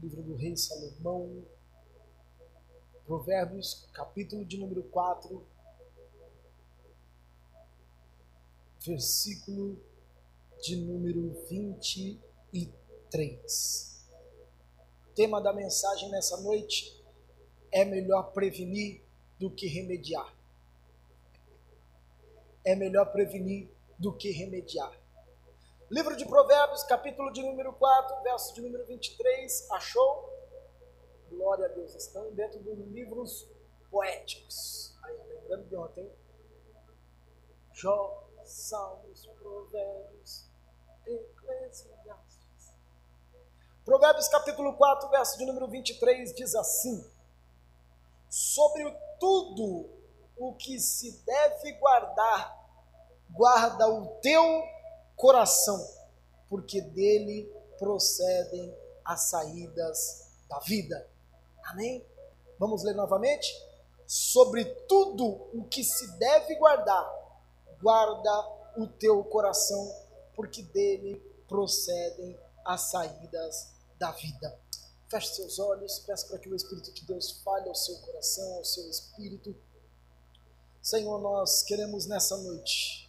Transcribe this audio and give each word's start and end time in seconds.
livro 0.00 0.22
do 0.22 0.34
rei 0.34 0.56
Salomão, 0.56 1.44
Provérbios, 3.06 3.86
capítulo 3.92 4.44
de 4.44 4.58
número 4.58 4.82
4, 4.84 5.44
versículo 8.80 9.78
de 10.62 10.76
número 10.76 11.34
23. 11.48 14.06
O 15.06 15.10
tema 15.14 15.40
da 15.40 15.52
mensagem 15.52 16.10
nessa 16.10 16.40
noite 16.40 17.02
é 17.72 17.84
melhor 17.84 18.32
prevenir 18.32 19.02
do 19.38 19.50
que 19.50 19.66
remediar. 19.66 20.34
É 22.64 22.74
melhor 22.74 23.12
prevenir 23.12 23.68
do 23.98 24.12
que 24.12 24.30
remediar. 24.30 24.92
Livro 25.88 26.16
de 26.16 26.26
Provérbios, 26.26 26.82
capítulo 26.82 27.32
de 27.32 27.40
número 27.44 27.72
4, 27.72 28.22
verso 28.24 28.52
de 28.54 28.60
número 28.60 28.84
23. 28.86 29.70
Achou? 29.70 30.28
Glória 31.30 31.66
a 31.66 31.68
Deus. 31.68 31.94
Estão 31.94 32.28
dentro 32.32 32.58
dos 32.58 32.76
livros 32.88 33.48
poéticos. 33.88 34.98
Aí, 35.04 35.16
lembrando 35.28 35.68
de 35.68 35.76
ontem. 35.76 36.12
Jó, 37.72 38.28
Salmos, 38.42 39.26
Provérbios, 39.38 40.50
Eclesiastes. 41.06 42.74
Provérbios 43.84 44.26
capítulo 44.26 44.76
4, 44.76 45.08
verso 45.10 45.38
de 45.38 45.46
número 45.46 45.68
23 45.68 46.34
diz 46.34 46.56
assim: 46.56 47.08
Sobre 48.28 48.90
tudo 49.20 49.88
o 50.36 50.52
que 50.56 50.80
se 50.80 51.24
deve 51.24 51.74
guardar, 51.74 52.58
guarda 53.30 53.88
o 53.88 54.18
teu 54.20 54.75
coração, 55.16 55.84
porque 56.48 56.80
dele 56.80 57.50
procedem 57.78 58.74
as 59.04 59.30
saídas 59.30 60.28
da 60.48 60.58
vida. 60.60 61.08
Amém? 61.64 62.04
Vamos 62.58 62.82
ler 62.82 62.94
novamente? 62.94 63.52
Sobre 64.06 64.64
tudo 64.64 65.26
o 65.52 65.64
que 65.64 65.82
se 65.82 66.06
deve 66.18 66.54
guardar, 66.56 67.04
guarda 67.80 68.56
o 68.76 68.86
teu 68.86 69.24
coração, 69.24 69.92
porque 70.34 70.62
dele 70.62 71.20
procedem 71.48 72.38
as 72.64 72.82
saídas 72.82 73.68
da 73.98 74.12
vida. 74.12 74.58
Feche 75.08 75.34
seus 75.34 75.58
olhos, 75.58 76.00
peço 76.00 76.28
para 76.28 76.38
que 76.38 76.48
o 76.48 76.54
Espírito 76.54 76.92
de 76.92 77.04
Deus 77.04 77.40
fale 77.44 77.68
ao 77.68 77.74
seu 77.74 77.96
coração, 77.98 78.54
ao 78.54 78.64
seu 78.64 78.88
espírito. 78.90 79.54
Senhor, 80.82 81.20
nós 81.20 81.62
queremos 81.62 82.06
nessa 82.06 82.36
noite 82.36 83.05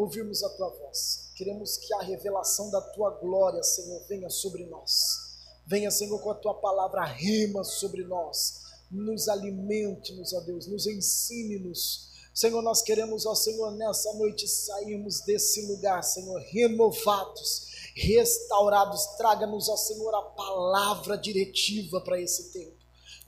ouvirmos 0.00 0.42
a 0.42 0.48
tua 0.50 0.68
voz. 0.68 1.30
Queremos 1.36 1.76
que 1.76 1.92
a 1.94 2.02
revelação 2.02 2.70
da 2.70 2.80
tua 2.80 3.10
glória, 3.10 3.62
Senhor, 3.62 4.02
venha 4.08 4.30
sobre 4.30 4.64
nós. 4.66 5.30
Venha, 5.66 5.90
Senhor, 5.90 6.18
com 6.20 6.30
a 6.30 6.34
tua 6.34 6.54
palavra 6.54 7.04
rima 7.04 7.62
sobre 7.62 8.04
nós. 8.04 8.60
Nos 8.90 9.28
alimente-nos, 9.28 10.32
ó 10.32 10.40
Deus, 10.40 10.66
nos 10.66 10.86
ensine-nos. 10.86 12.10
Senhor, 12.34 12.62
nós 12.62 12.82
queremos, 12.82 13.26
ó 13.26 13.34
Senhor, 13.34 13.70
nessa 13.72 14.12
noite 14.14 14.48
sairmos 14.48 15.20
desse 15.20 15.66
lugar, 15.66 16.02
Senhor, 16.02 16.40
renovados, 16.40 17.68
restaurados. 17.94 19.04
Traga-nos, 19.16 19.68
ó 19.68 19.76
Senhor, 19.76 20.14
a 20.14 20.22
palavra 20.22 21.16
diretiva 21.16 22.00
para 22.00 22.20
esse 22.20 22.52
tempo 22.52 22.79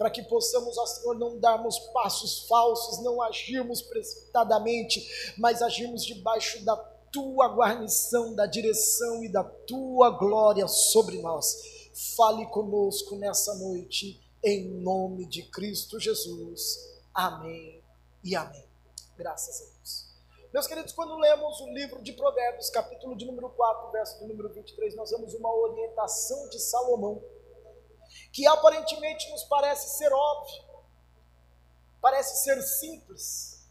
para 0.03 0.11
que 0.11 0.25
possamos, 0.25 0.77
ó 0.77 0.85
Senhor, 0.85 1.17
não 1.17 1.39
darmos 1.39 1.79
passos 1.93 2.45
falsos, 2.49 3.05
não 3.05 3.23
agirmos 3.23 3.81
precipitadamente, 3.83 5.33
mas 5.39 5.63
agirmos 5.63 6.05
debaixo 6.05 6.65
da 6.65 6.75
tua 7.13 7.47
guarnição, 7.47 8.35
da 8.35 8.45
direção 8.45 9.23
e 9.23 9.29
da 9.29 9.45
tua 9.45 10.11
glória 10.11 10.67
sobre 10.67 11.23
nós. 11.23 11.89
Fale 12.17 12.45
conosco 12.47 13.15
nessa 13.15 13.55
noite, 13.55 14.21
em 14.43 14.71
nome 14.83 15.25
de 15.25 15.45
Cristo 15.45 16.01
Jesus. 16.01 17.01
Amém 17.15 17.81
e 18.25 18.35
amém. 18.35 18.65
Graças 19.17 19.61
a 19.61 19.65
Deus. 19.77 20.13
Meus 20.53 20.67
queridos, 20.67 20.93
quando 20.93 21.17
lemos 21.17 21.61
o 21.61 21.69
livro 21.73 22.03
de 22.03 22.13
Provérbios, 22.13 22.71
capítulo 22.71 23.17
de 23.17 23.25
número 23.25 23.51
4, 23.51 23.93
verso 23.93 24.19
de 24.19 24.27
número 24.27 24.53
23, 24.53 24.97
nós 24.97 25.11
vemos 25.11 25.33
uma 25.35 25.55
orientação 25.55 26.49
de 26.49 26.59
Salomão 26.59 27.23
que 28.33 28.47
aparentemente 28.47 29.31
nos 29.31 29.45
parece 29.45 29.99
ser 29.99 30.13
óbvio, 30.13 30.65
parece 32.01 32.43
ser 32.43 32.61
simples, 32.63 33.69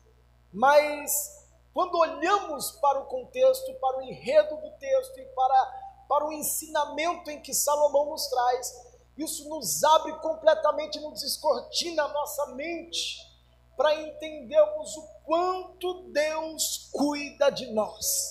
mas 0.53 1.41
quando 1.73 1.97
olhamos 1.97 2.71
para 2.73 2.99
o 2.99 3.05
contexto, 3.05 3.73
para 3.75 3.97
o 3.97 4.01
enredo 4.03 4.57
do 4.57 4.71
texto 4.77 5.19
e 5.19 5.25
para, 5.25 6.05
para 6.07 6.25
o 6.27 6.31
ensinamento 6.31 7.31
em 7.31 7.41
que 7.41 7.53
Salomão 7.53 8.11
nos 8.11 8.27
traz, 8.27 8.91
isso 9.17 9.49
nos 9.49 9.83
abre 9.83 10.13
completamente, 10.19 10.99
nos 10.99 11.21
descortina 11.21 12.03
a 12.03 12.07
nossa 12.09 12.47
mente 12.47 13.27
para 13.75 13.95
entendermos 13.95 14.95
o 14.95 15.07
quanto 15.25 16.03
Deus 16.11 16.89
cuida 16.91 17.49
de 17.49 17.71
nós 17.71 18.30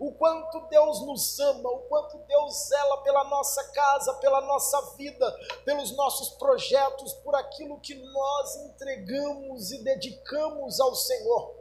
o 0.00 0.12
quanto 0.12 0.66
Deus 0.68 1.02
nos 1.02 1.38
ama, 1.38 1.68
o 1.68 1.80
quanto 1.80 2.16
Deus 2.20 2.68
zela 2.68 3.02
pela 3.02 3.22
nossa 3.24 3.62
casa, 3.70 4.14
pela 4.14 4.40
nossa 4.40 4.80
vida, 4.96 5.30
pelos 5.62 5.94
nossos 5.94 6.30
projetos, 6.30 7.12
por 7.12 7.34
aquilo 7.34 7.78
que 7.80 7.94
nós 7.94 8.56
entregamos 8.56 9.70
e 9.70 9.84
dedicamos 9.84 10.80
ao 10.80 10.94
Senhor. 10.94 11.54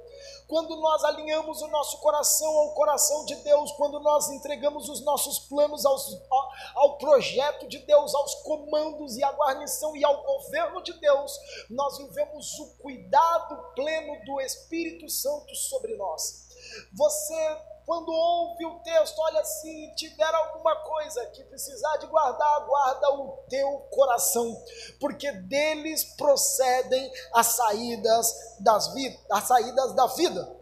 Quando 0.47 0.75
nós 0.77 1.03
alinhamos 1.03 1.61
o 1.61 1.67
nosso 1.67 1.99
coração 1.99 2.49
ao 2.57 2.73
coração 2.73 3.25
de 3.25 3.35
Deus, 3.35 3.73
quando 3.73 3.99
nós 3.99 4.29
entregamos 4.29 4.87
os 4.87 5.03
nossos 5.03 5.39
planos 5.39 5.85
aos, 5.85 6.19
ao, 6.31 6.49
ao 6.75 6.97
projeto 6.97 7.67
de 7.67 7.79
Deus, 7.79 8.15
aos 8.15 8.35
comandos 8.35 9.17
e 9.17 9.23
à 9.23 9.31
guarnição 9.33 9.95
e 9.97 10.03
ao 10.03 10.23
governo 10.23 10.81
de 10.81 10.93
Deus, 10.93 11.37
nós 11.69 11.97
vivemos 11.97 12.57
o 12.57 12.77
cuidado 12.77 13.73
pleno 13.75 14.25
do 14.25 14.39
Espírito 14.39 15.09
Santo 15.09 15.53
sobre 15.55 15.95
nós. 15.97 16.47
Você 16.93 17.68
quando 17.89 18.09
ouve 18.13 18.67
o 18.67 18.79
texto, 18.81 19.17
olha, 19.17 19.43
se 19.43 19.95
tiver 19.95 20.35
alguma 20.35 20.75
coisa 20.75 21.25
que 21.31 21.43
precisar 21.45 21.97
de 21.97 22.05
guardar, 22.05 22.67
guarda 22.67 23.09
o 23.15 23.43
teu 23.49 23.79
coração, 23.89 24.63
porque 24.99 25.31
deles 25.31 26.03
procedem 26.15 27.11
as 27.33 27.47
saídas 27.47 28.31
das 28.59 28.93
vidas, 28.93 29.19
as 29.31 29.43
saídas 29.45 29.95
da 29.95 30.05
vida. 30.05 30.55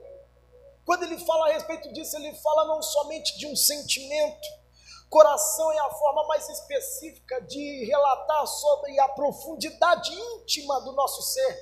Quando 0.85 1.03
ele 1.03 1.19
fala 1.25 1.49
a 1.49 1.51
respeito 1.51 1.91
disso, 1.91 2.15
ele 2.15 2.33
fala 2.35 2.63
não 2.63 2.81
somente 2.81 3.37
de 3.37 3.45
um 3.45 3.57
sentimento, 3.57 4.47
coração 5.09 5.69
é 5.73 5.79
a 5.79 5.89
forma 5.89 6.25
mais 6.27 6.47
específica 6.47 7.41
de 7.41 7.83
relatar 7.87 8.47
sobre 8.47 8.97
a 9.01 9.09
profundidade 9.09 10.13
íntima 10.13 10.79
do 10.79 10.93
nosso 10.93 11.21
ser, 11.23 11.59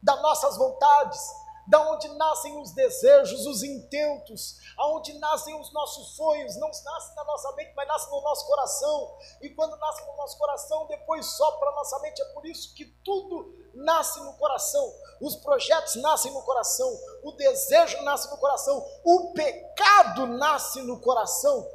das 0.00 0.22
nossas 0.22 0.56
vontades, 0.56 1.41
da 1.66 1.80
onde 1.90 2.08
nascem 2.08 2.60
os 2.60 2.72
desejos, 2.72 3.46
os 3.46 3.62
intentos, 3.62 4.58
aonde 4.76 5.12
nascem 5.18 5.58
os 5.60 5.72
nossos 5.72 6.16
sonhos, 6.16 6.56
não 6.56 6.68
nascem 6.68 7.14
na 7.14 7.24
nossa 7.24 7.52
mente, 7.52 7.72
mas 7.76 7.86
nascem 7.86 8.10
no 8.10 8.20
nosso 8.20 8.46
coração. 8.46 9.16
E 9.40 9.50
quando 9.50 9.76
nasce 9.76 10.04
no 10.06 10.16
nosso 10.16 10.38
coração, 10.38 10.86
depois 10.86 11.26
sopra 11.26 11.70
na 11.70 11.76
nossa 11.76 11.98
mente. 12.00 12.20
É 12.20 12.24
por 12.26 12.44
isso 12.46 12.74
que 12.74 12.86
tudo 13.04 13.54
nasce 13.74 14.20
no 14.20 14.34
coração. 14.34 14.92
Os 15.20 15.36
projetos 15.36 15.94
nascem 15.96 16.32
no 16.32 16.42
coração, 16.42 16.90
o 17.22 17.32
desejo 17.32 18.02
nasce 18.02 18.28
no 18.30 18.38
coração, 18.38 18.84
o 19.04 19.32
pecado 19.32 20.26
nasce 20.26 20.82
no 20.82 21.00
coração. 21.00 21.68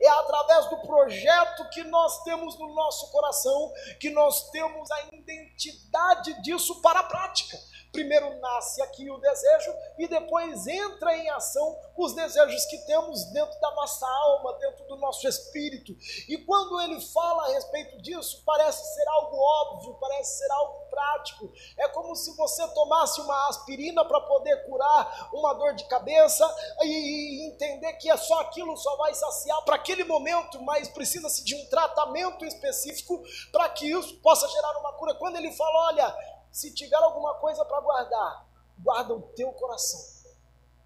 É 0.00 0.08
através 0.08 0.66
do 0.70 0.76
projeto 0.82 1.68
que 1.70 1.82
nós 1.82 2.22
temos 2.22 2.56
no 2.56 2.72
nosso 2.72 3.10
coração 3.10 3.72
que 3.98 4.10
nós 4.10 4.48
temos 4.50 4.88
a 4.92 5.02
identidade 5.12 6.40
disso 6.40 6.80
para 6.80 7.00
a 7.00 7.04
prática. 7.04 7.58
Primeiro 7.92 8.38
nasce 8.40 8.82
aqui 8.82 9.10
o 9.10 9.18
desejo 9.18 9.74
e 9.98 10.06
depois 10.06 10.66
entra 10.66 11.16
em 11.16 11.28
ação 11.30 11.78
os 11.96 12.12
desejos 12.14 12.64
que 12.66 12.78
temos 12.86 13.24
dentro 13.32 13.58
da 13.60 13.70
nossa 13.72 14.06
alma, 14.06 14.52
dentro 14.54 14.84
do 14.86 14.96
nosso 14.96 15.26
espírito. 15.26 15.96
E 16.28 16.38
quando 16.38 16.80
ele 16.82 17.00
fala 17.00 17.44
a 17.46 17.52
respeito 17.52 18.00
disso, 18.02 18.42
parece 18.44 18.94
ser 18.94 19.08
algo 19.08 19.36
óbvio, 19.36 19.94
parece 19.94 20.38
ser 20.38 20.50
algo 20.52 20.88
prático. 20.88 21.50
É 21.78 21.88
como 21.88 22.14
se 22.14 22.34
você 22.36 22.66
tomasse 22.68 23.20
uma 23.20 23.48
aspirina 23.48 24.04
para 24.04 24.20
poder 24.20 24.64
curar 24.66 25.30
uma 25.32 25.54
dor 25.54 25.74
de 25.74 25.84
cabeça 25.84 26.46
e 26.82 27.48
entender 27.48 27.94
que 27.94 28.10
é 28.10 28.16
só 28.16 28.40
aquilo 28.40 28.76
só 28.76 28.96
vai 28.96 29.14
saciar 29.14 29.62
para 29.64 29.76
aquele 29.76 30.04
momento, 30.04 30.62
mas 30.62 30.88
precisa-se 30.88 31.44
de 31.44 31.54
um 31.54 31.66
tratamento 31.66 32.44
específico 32.44 33.22
para 33.50 33.68
que 33.70 33.90
isso 33.90 34.20
possa 34.20 34.46
gerar 34.48 34.78
uma 34.78 34.92
cura. 34.94 35.14
Quando 35.14 35.36
ele 35.36 35.52
fala, 35.52 35.86
olha, 35.86 36.37
se 36.50 36.72
tiver 36.72 36.96
alguma 36.96 37.34
coisa 37.34 37.64
para 37.64 37.80
guardar, 37.80 38.48
guarda 38.78 39.14
o 39.14 39.22
teu 39.22 39.52
coração. 39.52 40.00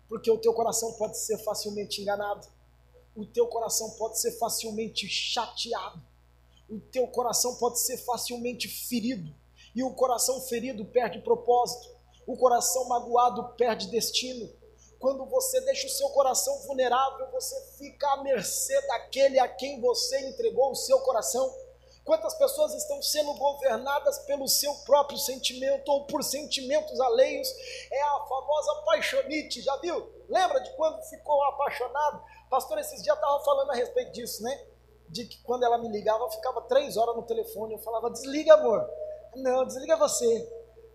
Porque 0.09 0.31
o 0.31 0.39
teu 0.39 0.53
coração 0.53 0.93
pode 0.95 1.19
ser 1.19 1.39
facilmente 1.39 2.03
enganado. 2.03 2.47
O 3.15 3.25
teu 3.25 3.47
coração 3.47 3.91
pode 3.93 4.21
ser 4.21 4.33
facilmente 4.33 5.09
chateado. 5.09 6.03
O 6.69 6.81
teu 6.81 7.07
coração 7.09 7.57
pode 7.57 7.81
ser 7.81 7.99
facilmente 7.99 8.69
ferido. 8.69 9.35
E 9.75 9.83
o 9.83 9.95
coração 9.95 10.41
ferido 10.43 10.85
perde 10.85 11.21
propósito. 11.21 11.95
O 12.27 12.37
coração 12.37 12.87
magoado 12.89 13.55
perde 13.57 13.89
destino. 13.89 14.51
Quando 14.99 15.27
você 15.27 15.61
deixa 15.63 15.87
o 15.87 15.91
seu 15.91 16.09
coração 16.11 16.57
vulnerável, 16.61 17.29
você 17.33 17.61
fica 17.79 18.09
à 18.13 18.23
mercê 18.23 18.81
daquele 18.87 19.39
a 19.39 19.49
quem 19.49 19.81
você 19.81 20.29
entregou 20.29 20.71
o 20.71 20.77
seu 20.77 21.01
coração. 21.01 21.53
Quantas 22.05 22.35
pessoas 22.35 22.75
estão 22.75 23.01
sendo 23.01 23.33
governadas 23.35 24.19
pelo 24.21 24.49
seu 24.49 24.75
próprio 24.85 25.17
sentimento 25.19 25.89
ou 25.89 26.05
por 26.05 26.25
sentimentos 26.25 26.99
alheios? 27.01 27.49
É 27.93 28.03
a 28.03 28.27
famosa 28.29 28.83
paixonite, 28.85 29.63
já 29.63 29.77
viu? 29.77 30.11
Lembra 30.29 30.61
de 30.61 30.71
quando 30.73 31.01
ficou 31.05 31.43
apaixonado? 31.45 32.23
Pastor, 32.51 32.79
esses 32.79 33.03
dias 33.03 33.15
estava 33.15 33.43
falando 33.45 33.71
a 33.71 33.75
respeito 33.75 34.13
disso, 34.13 34.43
né? 34.43 34.67
De 35.09 35.27
que 35.27 35.41
quando 35.43 35.63
ela 35.65 35.79
me 35.79 35.89
ligava, 35.89 36.25
eu 36.25 36.31
ficava 36.31 36.61
três 36.63 36.97
horas 36.97 37.15
no 37.15 37.23
telefone, 37.23 37.75
eu 37.75 37.79
falava, 37.79 38.11
desliga, 38.11 38.55
amor. 38.55 38.85
Não, 39.37 39.65
desliga 39.65 39.97
você. 39.97 40.51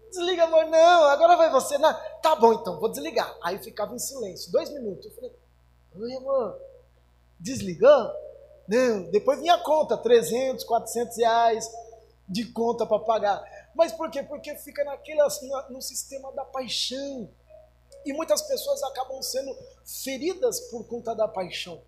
Desliga, 0.10 0.44
amor, 0.44 0.66
não, 0.66 1.04
agora 1.06 1.38
vai 1.38 1.50
você. 1.50 1.78
Não, 1.78 1.94
tá 2.22 2.36
bom 2.36 2.54
então, 2.54 2.80
vou 2.80 2.90
desligar. 2.90 3.34
Aí 3.42 3.58
ficava 3.60 3.96
em 3.96 4.00
silêncio, 4.00 4.52
dois 4.52 4.70
minutos. 4.72 5.06
Eu 5.06 5.12
falei, 5.14 5.36
oi, 5.96 6.14
amor, 6.16 6.62
desligou? 7.40 8.27
Não, 8.68 9.04
depois 9.12 9.40
vinha 9.40 9.56
a 9.56 9.64
conta, 9.64 9.98
300, 9.98 10.64
400 10.66 11.18
reais 11.18 11.72
de 12.28 12.46
conta 12.52 12.86
para 12.86 13.00
pagar. 13.00 13.44
Mas 13.74 13.92
por 13.92 14.10
quê? 14.12 14.24
Porque 14.24 14.56
fica 14.56 14.84
naquele, 14.84 15.22
assim, 15.22 15.50
no 15.70 15.82
sistema 15.82 16.32
da 16.34 16.44
paixão. 16.44 17.30
E 18.06 18.12
muitas 18.14 18.42
pessoas 18.42 18.82
acabam 18.84 19.22
sendo 19.22 19.56
feridas 19.86 20.60
por 20.72 20.86
conta 20.86 21.16
da 21.16 21.28
paixão. 21.28 21.82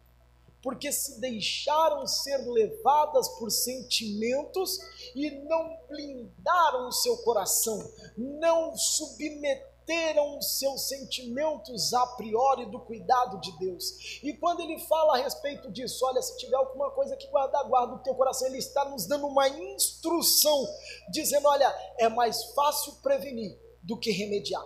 Porque 0.61 0.91
se 0.91 1.19
deixaram 1.19 2.05
ser 2.05 2.37
levadas 2.37 3.29
por 3.29 3.49
sentimentos 3.49 4.77
e 5.15 5.31
não 5.45 5.77
blindaram 5.87 6.89
o 6.89 6.91
seu 6.91 7.17
coração, 7.17 7.79
não 8.17 8.75
submeteram 8.75 9.69
teram 9.89 10.39
seus 10.39 10.87
sentimentos 10.87 11.95
a 11.95 12.05
priori 12.05 12.67
do 12.67 12.79
cuidado 12.79 13.41
de 13.41 13.57
Deus. 13.57 14.19
E 14.21 14.31
quando 14.33 14.59
ele 14.59 14.77
fala 14.81 15.17
a 15.17 15.23
respeito 15.23 15.71
disso, 15.71 16.05
olha, 16.05 16.21
se 16.21 16.37
tiver 16.37 16.57
alguma 16.57 16.91
coisa 16.91 17.17
que 17.17 17.27
guardar, 17.29 17.67
guarda 17.67 17.95
o 17.95 18.03
teu 18.03 18.13
coração, 18.13 18.47
ele 18.47 18.59
está 18.59 18.85
nos 18.85 19.07
dando 19.07 19.25
uma 19.25 19.49
instrução, 19.49 20.63
dizendo: 21.09 21.47
olha, 21.47 21.75
é 21.97 22.07
mais 22.07 22.53
fácil 22.53 22.97
prevenir 23.01 23.59
do 23.81 23.99
que 23.99 24.11
remediar. 24.11 24.63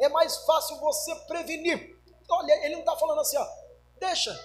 É 0.00 0.08
mais 0.08 0.38
fácil 0.38 0.76
você 0.80 1.14
prevenir. 1.28 1.96
Olha, 2.28 2.52
ele 2.64 2.74
não 2.74 2.80
está 2.80 2.96
falando 2.96 3.20
assim, 3.20 3.36
ó, 3.36 3.46
deixa, 4.00 4.36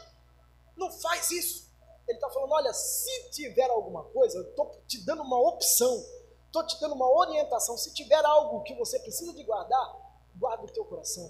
não 0.77 0.91
faz 0.91 1.31
isso. 1.31 1.73
Ele 2.07 2.17
está 2.17 2.29
falando, 2.29 2.51
olha, 2.51 2.71
se 2.71 3.31
tiver 3.31 3.69
alguma 3.71 4.03
coisa, 4.03 4.37
eu 4.37 4.43
estou 4.43 4.79
te 4.85 5.03
dando 5.03 5.23
uma 5.23 5.39
opção 5.39 6.05
Estou 6.53 6.67
te 6.67 6.79
dando 6.79 6.93
uma 6.93 7.11
orientação. 7.11 7.75
Se 7.75 7.91
tiver 7.91 8.23
algo 8.23 8.61
que 8.61 8.75
você 8.75 8.99
precisa 8.99 9.33
de 9.33 9.43
guardar, 9.43 10.21
guarda 10.35 10.65
o 10.65 10.69
teu 10.69 10.85
coração, 10.85 11.27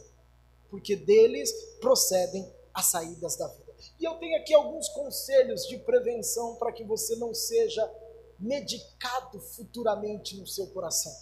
porque 0.70 0.98
deles 0.98 1.50
procedem 1.80 2.54
as 2.74 2.88
saídas 2.88 3.38
da 3.38 3.48
vida. 3.48 3.74
E 4.02 4.04
eu 4.04 4.16
tenho 4.16 4.38
aqui 4.38 4.54
alguns 4.54 4.90
conselhos 4.90 5.66
de 5.66 5.78
prevenção 5.78 6.58
para 6.58 6.74
que 6.74 6.84
você 6.84 7.16
não 7.16 7.34
seja 7.34 7.90
medicado 8.38 9.40
futuramente 9.40 10.36
no 10.36 10.46
seu 10.46 10.68
coração. 10.68 11.16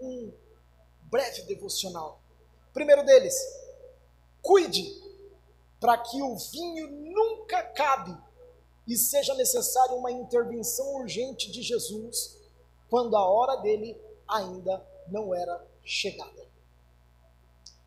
Um 0.00 0.32
breve 1.02 1.42
devocional. 1.42 2.22
Primeiro 2.72 3.04
deles, 3.04 3.36
cuide 4.40 5.02
para 5.78 5.98
que 5.98 6.22
o 6.22 6.34
vinho 6.34 6.90
nunca 6.90 7.62
cabe 7.62 8.16
e 8.88 8.96
seja 8.96 9.34
necessária 9.34 9.94
uma 9.94 10.10
intervenção 10.10 10.94
urgente 10.94 11.52
de 11.52 11.62
Jesus 11.62 12.42
quando 12.94 13.16
a 13.16 13.28
hora 13.28 13.56
dele 13.56 14.00
ainda 14.28 14.80
não 15.08 15.34
era 15.34 15.66
chegada. 15.82 16.46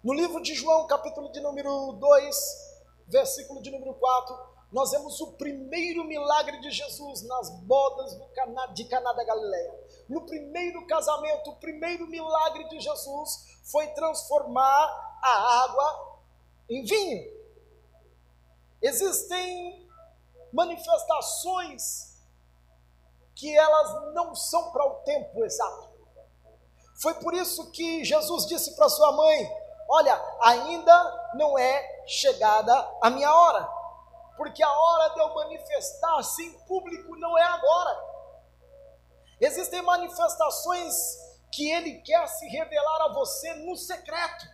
No 0.03 0.11
livro 0.11 0.41
de 0.41 0.53
João, 0.53 0.85
capítulo 0.85 1.31
de 1.31 1.39
número 1.39 1.93
2, 1.93 2.35
versículo 3.07 3.61
de 3.61 3.71
número 3.71 3.93
4, 3.93 4.37
nós 4.69 4.91
vemos 4.91 5.21
o 5.21 5.31
primeiro 5.37 6.03
milagre 6.03 6.59
de 6.59 6.71
Jesus 6.71 7.21
nas 7.21 7.49
bodas 7.61 8.17
de 8.75 8.83
Caná 8.83 9.13
da 9.13 9.23
Galileia. 9.23 9.79
No 10.09 10.25
primeiro 10.25 10.85
casamento, 10.85 11.51
o 11.51 11.55
primeiro 11.55 12.05
milagre 12.07 12.67
de 12.67 12.81
Jesus 12.81 13.61
foi 13.63 13.87
transformar 13.91 15.19
a 15.23 15.63
água 15.63 16.19
em 16.69 16.83
vinho. 16.83 17.31
Existem 18.81 19.89
manifestações 20.51 22.06
que 23.37 23.55
elas 23.55 24.13
não 24.13 24.35
são 24.35 24.71
para 24.71 24.85
o 24.85 24.95
tempo 25.03 25.45
exato. 25.45 25.95
Foi 27.01 27.13
por 27.15 27.33
isso 27.35 27.71
que 27.71 28.03
Jesus 28.03 28.47
disse 28.47 28.75
para 28.75 28.89
sua 28.89 29.11
mãe: 29.11 29.49
Olha, 29.87 30.19
ainda 30.41 31.31
não 31.35 31.57
é 31.57 32.03
chegada 32.07 32.73
a 33.01 33.09
minha 33.11 33.31
hora, 33.31 33.69
porque 34.35 34.63
a 34.63 34.71
hora 34.71 35.13
de 35.13 35.19
eu 35.19 35.33
manifestar-se 35.35 36.43
em 36.43 36.53
público 36.65 37.15
não 37.17 37.37
é 37.37 37.43
agora. 37.43 38.07
Existem 39.39 39.83
manifestações 39.83 40.95
que 41.51 41.71
ele 41.71 42.01
quer 42.01 42.27
se 42.27 42.47
revelar 42.47 43.03
a 43.03 43.13
você 43.13 43.53
no 43.53 43.77
secreto, 43.77 44.45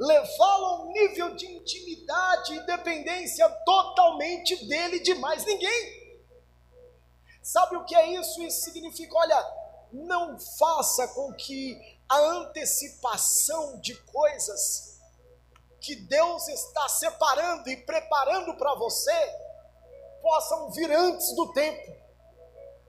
levá-lo 0.00 0.66
a 0.66 0.82
um 0.82 0.92
nível 0.92 1.36
de 1.36 1.46
intimidade 1.46 2.54
e 2.54 2.66
dependência 2.66 3.48
totalmente 3.64 4.66
dele, 4.66 4.98
de 4.98 5.14
mais 5.14 5.44
ninguém. 5.44 6.05
Sabe 7.46 7.76
o 7.76 7.84
que 7.84 7.94
é 7.94 8.08
isso? 8.08 8.42
Isso 8.42 8.62
significa, 8.62 9.16
olha, 9.16 9.54
não 9.92 10.36
faça 10.36 11.06
com 11.06 11.32
que 11.32 11.80
a 12.08 12.18
antecipação 12.18 13.78
de 13.78 13.94
coisas 14.02 14.98
que 15.80 15.94
Deus 15.94 16.48
está 16.48 16.88
separando 16.88 17.70
e 17.70 17.76
preparando 17.76 18.56
para 18.56 18.74
você 18.74 19.12
possam 20.20 20.72
vir 20.72 20.90
antes 20.90 21.36
do 21.36 21.52
tempo, 21.52 21.94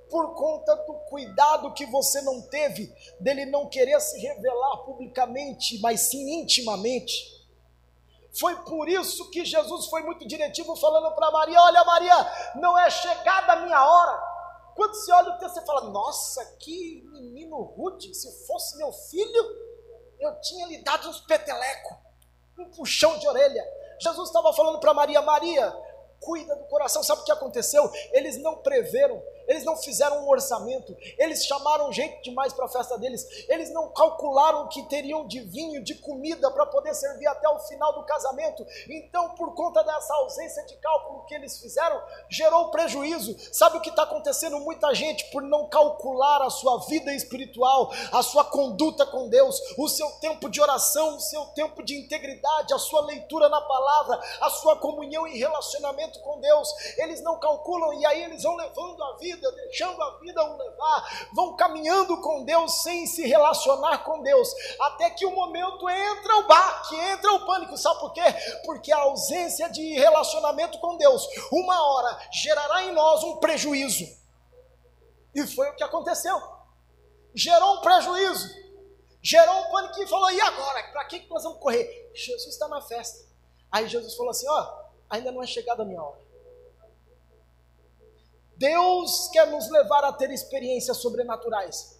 por 0.09 0.33
conta 0.33 0.75
do 0.75 0.93
cuidado 1.07 1.75
que 1.75 1.85
você 1.85 2.19
não 2.21 2.41
teve 2.41 2.91
dele 3.19 3.45
não 3.45 3.69
querer 3.69 4.01
se 4.01 4.19
revelar 4.19 4.77
publicamente, 4.77 5.79
mas 5.81 6.09
sim 6.09 6.41
intimamente. 6.41 7.13
Foi 8.39 8.55
por 8.63 8.89
isso 8.89 9.29
que 9.29 9.45
Jesus 9.45 9.85
foi 9.85 10.01
muito 10.01 10.27
diretivo 10.27 10.75
falando 10.75 11.13
para 11.13 11.29
Maria: 11.29 11.61
Olha, 11.61 11.83
Maria, 11.83 12.31
não 12.55 12.75
é 12.75 12.89
chegada 12.89 13.53
a 13.53 13.55
minha 13.57 13.85
hora 13.85 14.36
quando 14.77 14.93
você 14.93 15.11
olha 15.11 15.33
o 15.33 15.37
texto, 15.39 15.55
você 15.55 15.65
fala: 15.65 15.89
Nossa, 15.89 16.45
que 16.59 17.01
menino 17.11 17.59
rude. 17.63 18.13
Se 18.13 18.45
fosse 18.45 18.77
meu 18.77 18.93
filho, 18.93 19.43
eu 20.19 20.39
tinha 20.39 20.67
lhe 20.67 20.77
dado 20.83 21.09
uns 21.09 21.19
petelecos, 21.21 21.97
um 22.59 22.69
puxão 22.69 23.17
de 23.17 23.27
orelha. 23.27 23.65
Jesus 23.99 24.29
estava 24.29 24.53
falando 24.53 24.79
para 24.79 24.93
Maria: 24.93 25.19
Maria, 25.23 25.75
cuida 26.21 26.55
do 26.55 26.65
coração. 26.65 27.01
Sabe 27.01 27.21
o 27.21 27.25
que 27.25 27.31
aconteceu? 27.31 27.91
Eles 28.11 28.37
não 28.37 28.57
preveram 28.57 29.19
eles 29.47 29.63
não 29.63 29.77
fizeram 29.77 30.23
um 30.23 30.29
orçamento, 30.29 30.95
eles 31.17 31.45
chamaram 31.45 31.91
gente 31.91 32.21
demais 32.21 32.53
para 32.53 32.65
a 32.65 32.69
festa 32.69 32.97
deles, 32.97 33.25
eles 33.47 33.71
não 33.71 33.91
calcularam 33.93 34.65
o 34.65 34.67
que 34.67 34.83
teriam 34.83 35.25
de 35.25 35.39
vinho, 35.39 35.83
de 35.83 35.95
comida 35.95 36.51
para 36.51 36.65
poder 36.65 36.93
servir 36.93 37.27
até 37.27 37.47
o 37.47 37.59
final 37.59 37.93
do 37.93 38.05
casamento. 38.05 38.65
Então, 38.89 39.29
por 39.35 39.55
conta 39.55 39.83
dessa 39.83 40.13
ausência 40.15 40.65
de 40.65 40.75
cálculo 40.77 41.25
que 41.25 41.33
eles 41.33 41.59
fizeram, 41.59 42.01
gerou 42.29 42.69
prejuízo. 42.69 43.35
Sabe 43.53 43.77
o 43.77 43.81
que 43.81 43.89
está 43.89 44.03
acontecendo? 44.03 44.59
Muita 44.59 44.93
gente, 44.93 45.25
por 45.31 45.41
não 45.41 45.69
calcular 45.69 46.41
a 46.41 46.49
sua 46.49 46.79
vida 46.85 47.13
espiritual, 47.13 47.91
a 48.11 48.21
sua 48.21 48.43
conduta 48.43 49.05
com 49.05 49.29
Deus, 49.29 49.59
o 49.77 49.87
seu 49.87 50.09
tempo 50.19 50.49
de 50.49 50.59
oração, 50.59 51.15
o 51.15 51.21
seu 51.21 51.45
tempo 51.47 51.83
de 51.83 51.95
integridade, 51.95 52.73
a 52.73 52.79
sua 52.79 53.01
leitura 53.01 53.47
na 53.47 53.61
palavra, 53.61 54.21
a 54.41 54.49
sua 54.49 54.75
comunhão 54.75 55.27
e 55.27 55.37
relacionamento 55.37 56.19
com 56.19 56.39
Deus, 56.39 56.73
eles 56.97 57.21
não 57.21 57.39
calculam 57.39 57.93
e 57.93 58.05
aí 58.05 58.23
eles 58.23 58.43
vão 58.43 58.55
levando 58.55 59.03
a 59.03 59.17
vida 59.17 59.36
vida, 59.37 59.51
deixando 59.51 60.01
a 60.01 60.17
vida 60.17 60.43
o 60.43 60.57
levar, 60.57 61.29
vão 61.33 61.55
caminhando 61.55 62.19
com 62.21 62.43
Deus 62.43 62.81
sem 62.81 63.05
se 63.05 63.25
relacionar 63.25 63.99
com 63.99 64.21
Deus, 64.21 64.49
até 64.81 65.09
que 65.11 65.25
o 65.25 65.35
momento 65.35 65.87
entra 65.89 66.37
o 66.37 66.47
baque, 66.47 66.95
entra 66.95 67.31
o 67.33 67.45
pânico. 67.45 67.77
Sabe 67.77 67.99
por 67.99 68.11
quê? 68.13 68.21
Porque 68.65 68.91
a 68.91 68.97
ausência 68.97 69.69
de 69.69 69.93
relacionamento 69.93 70.79
com 70.79 70.97
Deus, 70.97 71.27
uma 71.51 71.81
hora 71.81 72.19
gerará 72.31 72.83
em 72.83 72.93
nós 72.93 73.23
um 73.23 73.37
prejuízo. 73.37 74.05
E 75.33 75.45
foi 75.47 75.69
o 75.69 75.75
que 75.75 75.83
aconteceu. 75.83 76.41
Gerou 77.35 77.75
um 77.75 77.81
prejuízo, 77.81 78.49
gerou 79.21 79.55
um 79.61 79.71
pânico 79.71 80.01
e 80.01 80.07
falou: 80.07 80.31
e 80.31 80.41
agora? 80.41 80.83
Para 80.91 81.05
que 81.05 81.27
nós 81.29 81.43
vamos 81.43 81.59
correr? 81.59 82.11
Jesus 82.15 82.47
está 82.47 82.67
na 82.67 82.81
festa. 82.81 83.27
Aí 83.71 83.87
Jesus 83.87 84.15
falou 84.15 84.31
assim: 84.31 84.49
ó, 84.49 84.85
ainda 85.09 85.31
não 85.31 85.43
é 85.43 85.47
chegada 85.47 85.83
a 85.83 85.85
minha 85.85 86.01
hora. 86.01 86.26
Deus 88.57 89.29
quer 89.29 89.45
nos 89.47 89.69
levar 89.69 90.03
a 90.03 90.11
ter 90.11 90.31
experiências 90.31 90.97
sobrenaturais, 90.97 91.99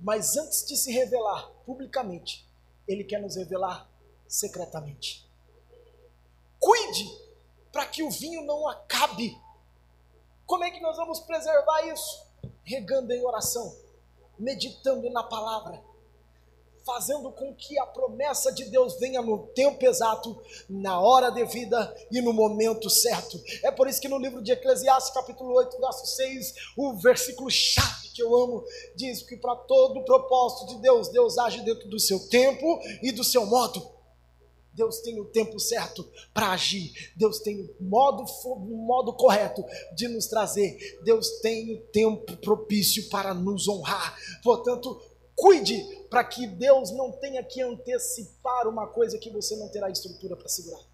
mas 0.00 0.36
antes 0.36 0.66
de 0.66 0.76
se 0.76 0.90
revelar 0.90 1.50
publicamente, 1.66 2.48
Ele 2.88 3.04
quer 3.04 3.20
nos 3.20 3.36
revelar 3.36 3.86
secretamente. 4.26 5.28
Cuide 6.58 7.06
para 7.70 7.86
que 7.86 8.02
o 8.02 8.10
vinho 8.10 8.42
não 8.46 8.66
acabe. 8.66 9.38
Como 10.46 10.64
é 10.64 10.70
que 10.70 10.80
nós 10.80 10.96
vamos 10.96 11.20
preservar 11.20 11.82
isso? 11.86 12.26
Regando 12.64 13.12
em 13.12 13.22
oração, 13.24 13.76
meditando 14.38 15.08
na 15.10 15.22
palavra, 15.22 15.82
fazendo 16.84 17.30
com 17.32 17.54
que 17.54 17.78
a 17.78 17.86
promessa 17.86 18.52
de 18.52 18.64
Deus 18.64 18.98
venha 18.98 19.22
no 19.22 19.46
tempo 19.48 19.84
exato, 19.84 20.40
na 20.68 21.00
hora 21.00 21.30
devida 21.30 21.94
e 22.10 22.20
no 22.20 22.32
momento 22.32 22.88
certo. 22.88 23.40
É 23.62 23.70
por 23.70 23.88
isso 23.88 24.00
que 24.00 24.08
no 24.08 24.18
livro 24.18 24.42
de 24.42 24.52
Eclesiastes, 24.52 25.12
capítulo 25.12 25.54
8, 25.54 25.78
verso 25.80 26.06
6, 26.06 26.54
o 26.76 26.94
versículo 26.96 27.50
chave 27.50 28.08
que 28.14 28.22
eu 28.22 28.36
amo 28.36 28.64
diz 28.94 29.22
que 29.22 29.36
para 29.36 29.56
todo 29.56 30.00
o 30.00 30.04
propósito 30.04 30.74
de 30.74 30.82
Deus, 30.82 31.08
Deus 31.08 31.38
age 31.38 31.62
dentro 31.62 31.88
do 31.88 31.98
seu 31.98 32.28
tempo 32.28 32.80
e 33.02 33.12
do 33.12 33.24
seu 33.24 33.46
modo. 33.46 34.00
Deus 34.72 35.00
tem 35.00 35.20
o 35.20 35.26
tempo 35.26 35.58
certo 35.58 36.08
para 36.32 36.52
agir. 36.52 36.92
Deus 37.16 37.40
tem 37.40 37.60
o 37.60 37.84
modo, 37.84 38.24
o 38.44 38.86
modo 38.86 39.12
correto 39.12 39.64
de 39.94 40.08
nos 40.08 40.26
trazer. 40.26 41.00
Deus 41.02 41.40
tem 41.40 41.74
o 41.74 41.80
tempo 41.92 42.36
propício 42.38 43.08
para 43.08 43.34
nos 43.34 43.68
honrar. 43.68 44.16
Portanto, 44.42 45.00
cuide 45.34 45.84
para 46.10 46.24
que 46.24 46.44
Deus 46.46 46.90
não 46.90 47.12
tenha 47.12 47.42
que 47.42 47.62
antecipar 47.62 48.66
uma 48.66 48.88
coisa 48.88 49.16
que 49.16 49.30
você 49.30 49.54
não 49.56 49.68
terá 49.68 49.88
estrutura 49.88 50.36
para 50.36 50.48
segurar. 50.48 50.84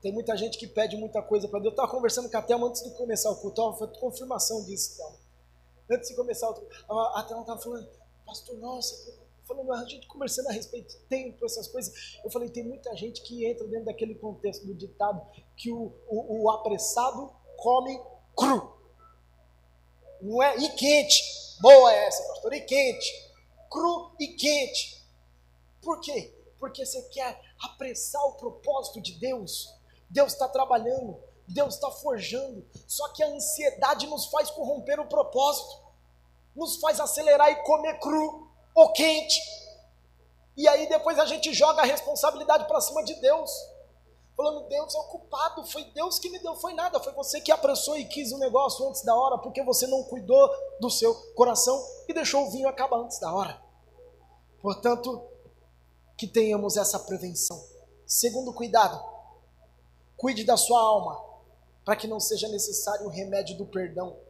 Tem 0.00 0.12
muita 0.12 0.36
gente 0.36 0.56
que 0.56 0.66
pede 0.66 0.96
muita 0.96 1.20
coisa 1.20 1.48
para 1.48 1.58
Deus. 1.58 1.72
Eu 1.72 1.76
estava 1.76 1.90
conversando 1.90 2.30
com 2.30 2.36
a 2.36 2.42
Thelma 2.42 2.68
antes 2.68 2.84
de 2.84 2.90
começar 2.92 3.30
o 3.30 3.36
culto, 3.36 3.74
foi 3.74 3.88
confirmação 3.98 4.64
disso, 4.64 4.96
Thelma. 4.96 5.16
Antes 5.90 6.08
de 6.08 6.14
começar 6.14 6.48
o 6.48 6.54
culto, 6.54 6.84
a 6.88 7.24
Thelma 7.24 7.42
estava 7.42 7.60
falando, 7.60 7.88
pastor, 8.24 8.56
nossa, 8.58 9.12
falando, 9.44 9.72
a 9.72 9.84
gente 9.86 10.06
conversando 10.06 10.48
a 10.48 10.52
respeito 10.52 10.96
de 10.96 10.98
tempo, 11.06 11.44
essas 11.44 11.66
coisas. 11.66 12.18
Eu 12.22 12.30
falei, 12.30 12.48
tem 12.48 12.62
muita 12.62 12.94
gente 12.94 13.22
que 13.22 13.44
entra 13.44 13.66
dentro 13.66 13.86
daquele 13.86 14.14
contexto 14.14 14.64
do 14.64 14.74
ditado 14.74 15.20
que 15.56 15.72
o, 15.72 15.92
o, 16.06 16.44
o 16.44 16.50
apressado 16.50 17.32
come 17.56 18.00
cru. 18.36 18.72
Não 20.20 20.40
é? 20.42 20.56
E 20.58 20.68
quente. 20.70 21.22
Boa 21.60 21.92
essa, 21.92 22.22
pastor. 22.28 22.52
E 22.52 22.60
quente. 22.60 23.27
Cru 23.70 24.12
e 24.18 24.28
quente. 24.28 25.02
Por 25.82 26.00
quê? 26.00 26.34
Porque 26.58 26.84
você 26.84 27.02
quer 27.10 27.40
apressar 27.60 28.22
o 28.26 28.34
propósito 28.34 29.00
de 29.00 29.12
Deus. 29.12 29.72
Deus 30.10 30.32
está 30.32 30.48
trabalhando. 30.48 31.18
Deus 31.46 31.74
está 31.74 31.90
forjando. 31.90 32.64
Só 32.86 33.08
que 33.08 33.22
a 33.22 33.28
ansiedade 33.28 34.06
nos 34.06 34.26
faz 34.26 34.50
corromper 34.50 35.00
o 35.00 35.06
propósito. 35.06 35.82
Nos 36.54 36.76
faz 36.76 37.00
acelerar 37.00 37.50
e 37.50 37.62
comer 37.62 37.98
cru 38.00 38.48
ou 38.74 38.92
quente. 38.92 39.40
E 40.56 40.66
aí 40.66 40.88
depois 40.88 41.18
a 41.18 41.26
gente 41.26 41.54
joga 41.54 41.82
a 41.82 41.86
responsabilidade 41.86 42.66
para 42.66 42.80
cima 42.80 43.04
de 43.04 43.14
Deus. 43.14 43.50
Falando, 44.38 44.68
Deus 44.68 44.94
é 44.94 44.98
o 44.98 45.04
culpado, 45.08 45.66
foi 45.66 45.82
Deus 45.86 46.20
que 46.20 46.30
me 46.30 46.38
deu, 46.38 46.54
foi 46.54 46.72
nada, 46.72 47.00
foi 47.00 47.12
você 47.12 47.40
que 47.40 47.50
apressou 47.50 47.98
e 47.98 48.04
quis 48.04 48.30
o 48.30 48.38
negócio 48.38 48.88
antes 48.88 49.02
da 49.02 49.12
hora, 49.12 49.36
porque 49.36 49.64
você 49.64 49.84
não 49.88 50.04
cuidou 50.04 50.48
do 50.80 50.88
seu 50.88 51.12
coração 51.34 51.84
e 52.06 52.14
deixou 52.14 52.46
o 52.46 52.50
vinho 52.52 52.68
acabar 52.68 52.98
antes 52.98 53.18
da 53.18 53.34
hora. 53.34 53.60
Portanto, 54.62 55.28
que 56.16 56.28
tenhamos 56.28 56.76
essa 56.76 57.00
prevenção. 57.00 57.60
Segundo 58.06 58.52
cuidado, 58.52 59.04
cuide 60.16 60.44
da 60.44 60.56
sua 60.56 60.80
alma, 60.80 61.20
para 61.84 61.96
que 61.96 62.06
não 62.06 62.20
seja 62.20 62.46
necessário 62.46 63.06
o 63.06 63.10
remédio 63.10 63.58
do 63.58 63.66
perdão. 63.66 64.20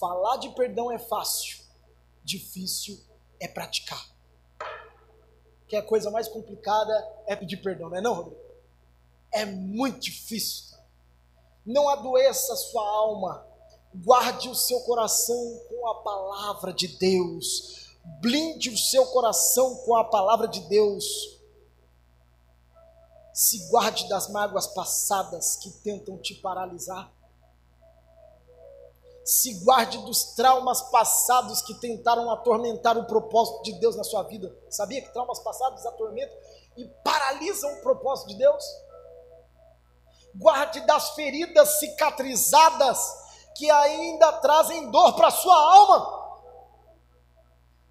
Falar 0.00 0.38
de 0.38 0.48
perdão 0.56 0.90
é 0.90 0.98
fácil, 0.98 1.64
difícil 2.24 3.00
é 3.38 3.46
praticar. 3.46 4.12
Que 5.68 5.76
a 5.76 5.82
coisa 5.84 6.10
mais 6.10 6.26
complicada 6.26 6.92
é 7.28 7.36
pedir 7.36 7.58
perdão, 7.58 7.88
não 7.88 7.96
é 7.96 8.00
não, 8.00 8.14
Rodrigo? 8.14 8.43
É 9.34 9.44
muito 9.44 10.00
difícil. 10.00 10.76
Não 11.66 11.88
adoeça 11.88 12.52
a 12.52 12.56
sua 12.56 12.82
alma. 12.82 13.46
Guarde 13.94 14.48
o 14.48 14.54
seu 14.54 14.80
coração 14.80 15.60
com 15.68 15.88
a 15.88 16.02
palavra 16.02 16.72
de 16.72 16.88
Deus. 16.88 17.94
Blinde 18.20 18.70
o 18.70 18.78
seu 18.78 19.06
coração 19.06 19.76
com 19.84 19.96
a 19.96 20.04
palavra 20.04 20.48
de 20.48 20.60
Deus. 20.60 21.04
Se 23.32 23.68
guarde 23.68 24.08
das 24.08 24.28
mágoas 24.28 24.68
passadas 24.68 25.56
que 25.56 25.70
tentam 25.70 26.16
te 26.18 26.34
paralisar 26.34 27.12
se 29.24 29.54
guarde 29.64 29.96
dos 29.98 30.34
traumas 30.34 30.82
passados 30.82 31.62
que 31.62 31.72
tentaram 31.74 32.30
atormentar 32.30 32.98
o 32.98 33.06
propósito 33.06 33.62
de 33.62 33.72
Deus 33.80 33.96
na 33.96 34.04
sua 34.04 34.22
vida. 34.24 34.54
Sabia 34.68 35.00
que 35.00 35.12
traumas 35.12 35.38
passados 35.38 35.86
atormentam 35.86 36.36
e 36.76 36.84
paralisam 37.02 37.72
o 37.72 37.80
propósito 37.80 38.28
de 38.28 38.36
Deus? 38.36 38.64
Guarde 40.34 40.80
das 40.80 41.10
feridas 41.10 41.78
cicatrizadas 41.78 42.98
que 43.56 43.70
ainda 43.70 44.32
trazem 44.34 44.90
dor 44.90 45.14
para 45.14 45.28
a 45.28 45.32
sua 45.32 45.56
alma. 45.56 46.24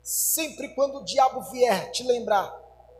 Sempre 0.01 0.69
quando 0.75 0.97
o 0.97 1.05
diabo 1.05 1.41
vier 1.51 1.91
te 1.91 2.03
lembrar 2.03 2.53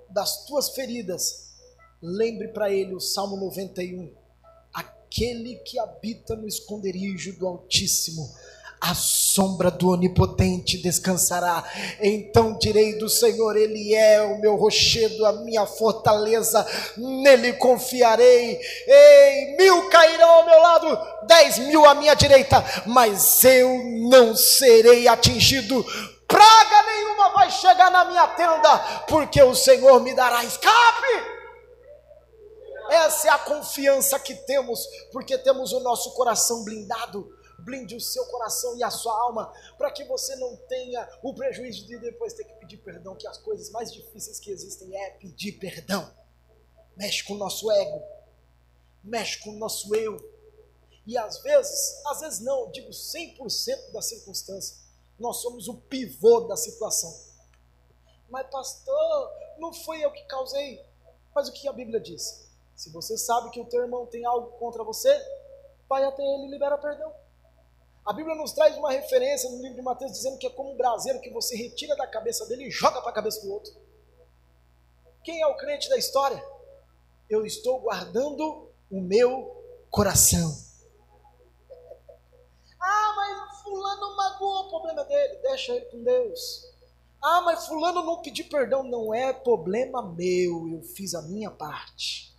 das 0.10 0.46
tuas 0.46 0.70
feridas, 0.70 1.54
lembre 2.02 2.50
para 2.50 2.72
ele 2.72 2.96
o 2.96 3.00
Salmo 3.00 3.36
91 3.36 4.24
aquele 5.14 5.58
que 5.58 5.78
habita 5.78 6.36
no 6.36 6.48
esconderijo 6.48 7.38
do 7.38 7.48
Altíssimo, 7.48 8.34
a 8.82 8.96
sombra 9.34 9.72
do 9.72 9.90
Onipotente 9.90 10.78
descansará. 10.78 11.64
Então 12.00 12.58
direi 12.60 12.98
do 13.00 13.10
Senhor: 13.10 13.58
Ele 13.58 13.96
é 13.96 14.22
o 14.22 14.40
meu 14.40 14.56
rochedo, 14.56 15.26
a 15.26 15.34
minha 15.34 15.66
fortaleza, 15.66 16.66
nele 16.98 17.54
confiarei. 17.54 18.60
Ei, 18.88 19.56
mil 19.58 19.90
cairão 19.90 20.30
ao 20.30 20.46
meu 20.46 20.60
lado, 20.60 21.00
dez 21.26 21.58
mil 21.58 21.86
à 21.86 21.96
minha 21.96 22.14
direita, 22.14 22.64
mas 22.86 23.44
eu 23.44 23.70
não 24.10 24.36
serei 24.36 25.08
atingido. 25.08 25.84
Praga 26.28 26.84
nenhuma 26.88 27.30
vai 27.30 27.50
chegar 27.50 27.92
na 27.92 28.06
minha 28.06 28.28
tenda, 28.28 28.78
porque 29.08 29.42
o 29.42 29.56
Senhor 29.56 30.00
me 30.02 30.14
dará 30.14 30.44
escape. 30.44 31.34
Essa 32.90 33.28
é 33.30 33.32
a 33.32 33.40
confiança 33.40 34.20
que 34.20 34.36
temos, 34.36 34.86
porque 35.12 35.38
temos 35.38 35.72
o 35.72 35.80
nosso 35.80 36.14
coração 36.14 36.64
blindado. 36.64 37.28
Blinde 37.64 37.96
o 37.96 38.02
seu 38.02 38.26
coração 38.26 38.78
e 38.78 38.84
a 38.84 38.90
sua 38.90 39.18
alma, 39.22 39.54
para 39.78 39.92
que 39.92 40.04
você 40.04 40.36
não 40.36 40.56
tenha 40.68 41.08
o 41.22 41.34
prejuízo 41.34 41.86
de 41.86 41.98
depois 41.98 42.34
ter 42.34 42.44
que 42.44 42.54
pedir 42.56 42.78
perdão, 42.78 43.16
que 43.16 43.28
as 43.28 43.38
coisas 43.38 43.70
mais 43.70 43.92
difíceis 43.92 44.40
que 44.40 44.52
existem 44.52 44.96
é 44.96 45.12
pedir 45.12 45.54
perdão. 45.54 46.14
Mexe 46.96 47.24
com 47.24 47.34
o 47.34 47.38
nosso 47.38 47.72
ego, 47.72 48.04
mexe 49.04 49.40
com 49.40 49.52
o 49.52 49.58
nosso 49.58 49.96
eu. 49.96 50.18
E 51.06 51.18
às 51.18 51.42
vezes, 51.42 52.02
às 52.06 52.22
vezes 52.22 52.40
não, 52.40 52.72
digo 52.72 52.90
100% 52.90 53.92
da 53.92 54.02
circunstância, 54.02 54.78
nós 55.20 55.38
somos 55.38 55.68
o 55.68 55.76
pivô 55.76 56.42
da 56.42 56.56
situação. 56.56 57.14
Mas 58.30 58.48
pastor, 58.50 59.32
não 59.58 59.74
foi 59.74 60.04
eu 60.04 60.12
que 60.12 60.24
causei. 60.26 60.84
Mas 61.36 61.48
o 61.48 61.52
que 61.52 61.68
a 61.68 61.74
Bíblia 61.74 62.00
diz? 62.00 62.50
Se 62.76 62.90
você 62.90 63.18
sabe 63.18 63.50
que 63.50 63.62
o 63.62 63.66
teu 63.66 63.82
irmão 63.82 64.06
tem 64.06 64.26
algo 64.26 64.58
contra 64.58 64.84
você, 64.84 65.10
vai 65.88 66.04
até 66.04 66.24
ele 66.24 66.48
e 66.48 66.52
libera 66.52 66.78
perdão. 66.78 67.14
A 68.06 68.12
Bíblia 68.12 68.36
nos 68.36 68.52
traz 68.52 68.76
uma 68.78 68.92
referência 68.92 69.50
no 69.50 69.62
livro 69.62 69.76
de 69.76 69.82
Mateus 69.82 70.12
dizendo 70.12 70.38
que 70.38 70.46
é 70.46 70.50
como 70.50 70.74
um 70.74 70.78
braseiro 70.78 71.22
que 71.22 71.30
você 71.30 71.56
retira 71.56 71.96
da 71.96 72.06
cabeça 72.06 72.46
dele 72.48 72.66
e 72.66 72.72
joga 72.72 73.02
para 73.02 73.12
a 73.12 73.14
cabeça 73.14 73.42
do 73.42 73.52
outro. 73.52 73.74
Quem 75.24 75.42
é 75.42 75.48
o 75.48 75.56
crente 75.56 75.90
da 75.90 75.98
história? 75.98 76.44
Eu 77.30 77.46
estou 77.46 77.80
guardando 77.80 78.70
o 78.92 79.00
meu 79.00 79.64
coração. 79.90 80.54
Ah, 82.78 83.14
mas 83.16 83.62
fulano 83.62 84.18
magoou, 84.18 84.66
o 84.66 84.70
problema 84.70 85.06
dele, 85.06 85.38
deixa 85.38 85.74
ele 85.74 85.86
com 85.86 86.04
Deus. 86.04 86.74
Ah, 87.22 87.42
mas 87.46 87.68
fulano 87.68 88.04
não 88.04 88.22
pediu 88.22 88.50
perdão, 88.50 88.84
não 88.84 89.14
é 89.14 89.32
problema 89.32 90.02
meu, 90.02 90.68
eu 90.68 90.84
fiz 90.84 91.16
a 91.16 91.22
minha 91.22 91.50
parte. 91.50 92.36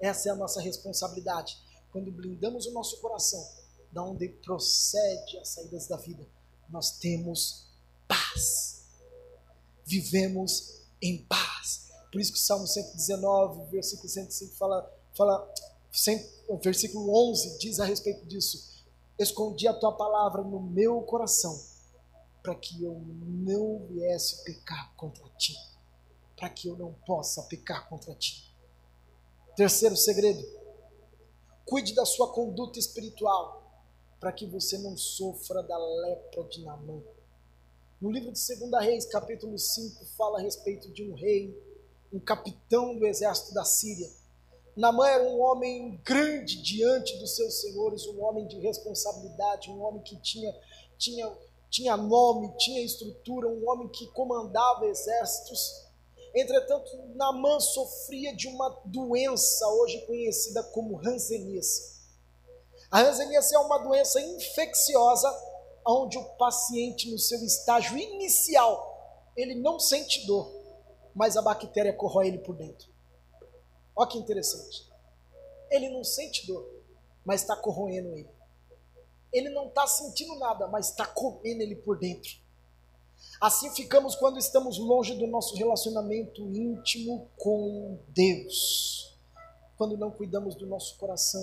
Essa 0.00 0.30
é 0.30 0.32
a 0.32 0.36
nossa 0.36 0.58
responsabilidade. 0.58 1.58
Quando 1.92 2.10
blindamos 2.10 2.64
o 2.64 2.72
nosso 2.72 2.98
coração, 3.02 3.46
da 3.94 4.02
onde 4.02 4.28
procede 4.28 5.38
as 5.38 5.48
saídas 5.50 5.86
da 5.86 5.96
vida, 5.96 6.26
nós 6.68 6.98
temos 6.98 7.68
paz. 8.08 8.82
Vivemos 9.86 10.80
em 11.00 11.18
paz. 11.24 11.90
Por 12.10 12.20
isso 12.20 12.32
que 12.32 12.38
o 12.38 12.42
Salmo 12.42 12.66
119, 12.66 13.70
versículo 13.70 14.08
105 14.08 14.56
fala, 14.56 14.92
fala 15.16 15.54
o 16.48 16.58
versículo 16.58 17.30
11 17.30 17.58
diz 17.58 17.78
a 17.78 17.84
respeito 17.84 18.26
disso. 18.26 18.82
Escondi 19.16 19.68
a 19.68 19.74
tua 19.74 19.92
palavra 19.92 20.42
no 20.42 20.60
meu 20.60 21.00
coração, 21.02 21.56
para 22.42 22.56
que 22.56 22.82
eu 22.82 23.00
não 23.06 23.86
viesse 23.86 24.42
pecar 24.42 24.92
contra 24.96 25.24
ti, 25.38 25.54
para 26.36 26.50
que 26.50 26.66
eu 26.66 26.76
não 26.76 26.92
possa 27.06 27.42
pecar 27.44 27.88
contra 27.88 28.12
ti. 28.16 28.52
Terceiro 29.54 29.96
segredo: 29.96 30.44
cuide 31.64 31.94
da 31.94 32.04
sua 32.04 32.32
conduta 32.32 32.80
espiritual, 32.80 33.63
para 34.24 34.32
que 34.32 34.46
você 34.46 34.78
não 34.78 34.96
sofra 34.96 35.62
da 35.62 35.76
lepra 35.76 36.44
de 36.44 36.64
Namã. 36.64 36.98
No 38.00 38.10
livro 38.10 38.32
de 38.32 38.40
2 38.40 38.82
Reis, 38.82 39.04
capítulo 39.04 39.58
5, 39.58 40.02
fala 40.16 40.38
a 40.38 40.40
respeito 40.40 40.90
de 40.94 41.06
um 41.06 41.12
rei, 41.12 41.54
um 42.10 42.18
capitão 42.18 42.96
do 42.96 43.06
exército 43.06 43.52
da 43.52 43.66
Síria. 43.66 44.08
Namã 44.74 45.06
era 45.06 45.24
um 45.24 45.42
homem 45.42 46.00
grande 46.02 46.62
diante 46.62 47.18
dos 47.18 47.36
seus 47.36 47.60
senhores, 47.60 48.06
um 48.06 48.24
homem 48.24 48.46
de 48.46 48.58
responsabilidade, 48.60 49.68
um 49.68 49.82
homem 49.82 50.02
que 50.02 50.18
tinha, 50.22 50.58
tinha 50.96 51.30
tinha 51.68 51.94
nome, 51.94 52.56
tinha 52.56 52.80
estrutura, 52.80 53.46
um 53.46 53.68
homem 53.68 53.88
que 53.88 54.06
comandava 54.06 54.86
exércitos. 54.86 55.84
Entretanto, 56.34 56.90
Namã 57.14 57.60
sofria 57.60 58.34
de 58.34 58.48
uma 58.48 58.70
doença 58.86 59.68
hoje 59.68 60.00
conhecida 60.06 60.62
como 60.62 60.98
hanseníase. 61.06 61.93
A 62.94 63.00
hanseníase 63.00 63.52
é 63.52 63.58
uma 63.58 63.78
doença 63.78 64.20
infecciosa 64.20 65.28
onde 65.84 66.16
o 66.16 66.24
paciente 66.36 67.10
no 67.10 67.18
seu 67.18 67.44
estágio 67.44 67.98
inicial, 67.98 69.32
ele 69.36 69.56
não 69.56 69.80
sente 69.80 70.24
dor, 70.28 70.48
mas 71.12 71.36
a 71.36 71.42
bactéria 71.42 71.92
corrói 71.92 72.28
ele 72.28 72.38
por 72.38 72.54
dentro. 72.54 72.88
Olha 73.96 74.08
que 74.08 74.16
interessante. 74.16 74.88
Ele 75.72 75.88
não 75.88 76.04
sente 76.04 76.46
dor, 76.46 76.64
mas 77.24 77.40
está 77.40 77.56
corroendo 77.56 78.16
ele. 78.16 78.30
Ele 79.32 79.48
não 79.48 79.66
está 79.66 79.88
sentindo 79.88 80.36
nada, 80.36 80.68
mas 80.68 80.90
está 80.90 81.04
comendo 81.04 81.62
ele 81.62 81.74
por 81.74 81.98
dentro. 81.98 82.30
Assim 83.40 83.74
ficamos 83.74 84.14
quando 84.14 84.38
estamos 84.38 84.78
longe 84.78 85.16
do 85.16 85.26
nosso 85.26 85.56
relacionamento 85.56 86.42
íntimo 86.42 87.28
com 87.38 87.98
Deus. 88.10 89.18
Quando 89.76 89.98
não 89.98 90.12
cuidamos 90.12 90.54
do 90.54 90.64
nosso 90.64 90.96
coração, 90.96 91.42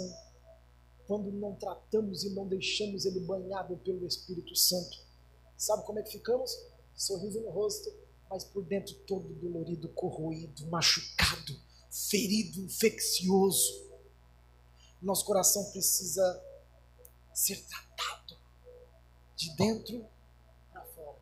quando 1.12 1.30
não 1.30 1.53
tratamos 1.56 2.24
e 2.24 2.30
não 2.30 2.48
deixamos 2.48 3.03
ele 3.03 3.20
banhado 3.20 3.75
pelo 3.80 4.08
Espírito 4.08 4.56
Santo. 4.56 4.98
Sabe 5.58 5.86
como 5.86 6.00
é 6.00 6.03
que 6.03 6.13
ficamos? 6.13 6.58
Sorriso 6.96 7.41
no 7.41 7.50
rosto, 7.50 7.94
mas 8.30 8.46
por 8.46 8.63
dentro 8.63 8.96
todo 9.06 9.27
dolorido, 9.27 9.89
corroído, 9.89 10.65
machucado, 10.68 11.60
ferido, 11.89 12.62
infeccioso. 12.62 13.91
Nosso 15.01 15.25
coração 15.25 15.70
precisa 15.72 16.41
ser 17.34 17.62
tratado 17.65 18.38
de 19.36 19.53
dentro 19.58 20.08
para 20.72 20.86
fora, 20.86 21.20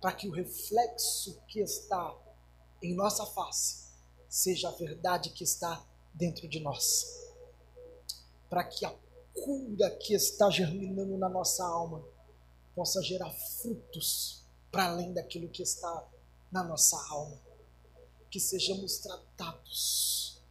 para 0.00 0.12
que 0.14 0.26
o 0.26 0.32
reflexo 0.32 1.40
que 1.46 1.60
está 1.60 2.12
em 2.82 2.92
nossa 2.92 3.24
face 3.24 3.86
seja 4.28 4.68
a 4.68 4.72
verdade 4.72 5.30
que 5.30 5.44
está 5.44 5.86
dentro 6.12 6.48
de 6.48 6.58
nós, 6.58 7.27
para 8.48 8.64
que 8.64 8.84
a 8.84 8.94
cura 9.34 9.90
que 9.90 10.14
está 10.14 10.50
germinando 10.50 11.16
na 11.16 11.28
nossa 11.28 11.64
alma 11.64 12.02
possa 12.74 13.02
gerar 13.02 13.30
frutos 13.30 14.44
para 14.70 14.86
além 14.86 15.12
daquilo 15.12 15.48
que 15.48 15.62
está 15.62 16.04
na 16.50 16.62
nossa 16.62 16.96
alma, 17.10 17.38
que 18.30 18.38
sejamos 18.38 18.98
tratados, 18.98 20.42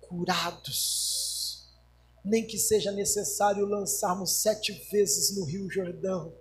curados, 0.00 1.68
nem 2.24 2.46
que 2.46 2.58
seja 2.58 2.90
necessário 2.90 3.66
lançarmos 3.66 4.32
sete 4.32 4.72
vezes 4.90 5.36
no 5.36 5.44
Rio 5.44 5.70
Jordão. 5.70 6.32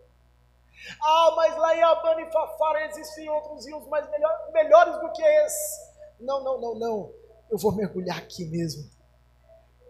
Ah, 1.02 1.34
mas 1.36 1.58
lá 1.58 1.76
em 1.76 1.84
Abana 1.84 2.22
e 2.22 2.32
Fafara 2.32 2.86
existem 2.88 3.30
outros 3.30 3.66
rios 3.66 3.88
mais 3.88 4.10
melhor, 4.10 4.52
melhores 4.52 5.00
do 5.00 5.12
que 5.12 5.22
esse. 5.22 5.94
Não, 6.20 6.44
não, 6.44 6.60
não, 6.60 6.76
não. 6.76 7.14
Eu 7.50 7.58
vou 7.58 7.72
mergulhar 7.72 8.18
aqui 8.18 8.46
mesmo. 8.46 8.90